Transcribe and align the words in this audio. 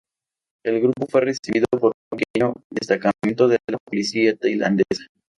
El 0.65 0.81
grupo 0.81 1.05
fue 1.07 1.21
recibido 1.21 1.67
por 1.79 1.93
un 2.11 2.17
pequeño 2.17 2.55
destacamento 2.71 3.47
de 3.47 3.59
la 3.67 3.77
policía 3.85 4.35
tailandesa. 4.35 5.03